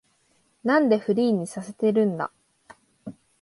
[0.63, 2.31] なんでフリーにさせてるんだ